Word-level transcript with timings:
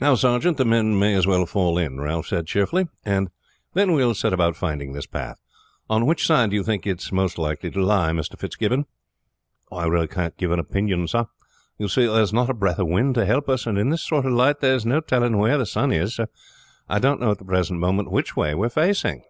"Now, 0.00 0.16
sergeant, 0.16 0.56
the 0.56 0.64
men 0.64 0.98
may 0.98 1.14
as 1.14 1.24
well 1.24 1.46
fall 1.46 1.78
in," 1.78 2.00
Ralph 2.00 2.26
said 2.26 2.48
cheerfully, 2.48 2.88
"and 3.04 3.30
then 3.72 3.92
we 3.92 4.04
will 4.04 4.12
set 4.16 4.32
about 4.32 4.56
finding 4.56 4.90
this 4.94 5.06
path. 5.06 5.38
On 5.88 6.06
which 6.06 6.26
side 6.26 6.50
do 6.50 6.56
you 6.56 6.64
think 6.64 6.84
it 6.88 7.00
is 7.00 7.12
most 7.12 7.38
likely 7.38 7.70
to 7.70 7.80
lie, 7.84 8.10
Mr. 8.10 8.36
Fitzgibbon?" 8.36 8.86
"I 9.70 9.86
really 9.86 10.08
can't 10.08 10.36
give 10.36 10.50
an 10.50 10.58
opinion, 10.58 11.06
sir. 11.06 11.26
You 11.78 11.86
see 11.86 12.06
there 12.06 12.20
is 12.20 12.32
not 12.32 12.50
a 12.50 12.52
breath 12.52 12.80
of 12.80 12.88
wind 12.88 13.14
to 13.14 13.24
help 13.26 13.48
us, 13.48 13.64
and 13.64 13.78
in 13.78 13.90
this 13.90 14.02
sort 14.02 14.26
of 14.26 14.32
light 14.32 14.58
there 14.58 14.74
is 14.74 14.84
no 14.84 14.98
telling 14.98 15.36
where 15.36 15.56
the 15.56 15.66
sun 15.66 15.92
is, 15.92 16.16
so 16.16 16.26
I 16.88 16.98
don't 16.98 17.20
know 17.20 17.30
at 17.30 17.38
the 17.38 17.44
present 17.44 17.78
moment 17.78 18.10
which 18.10 18.34
way 18.36 18.56
we 18.56 18.66
are 18.66 18.70
facing." 18.70 19.22